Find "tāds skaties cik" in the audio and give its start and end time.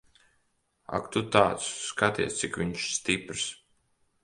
1.35-2.59